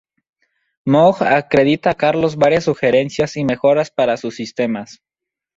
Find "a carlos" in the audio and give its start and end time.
1.91-2.35